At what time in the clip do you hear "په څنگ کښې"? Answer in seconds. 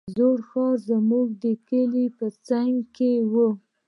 2.17-3.13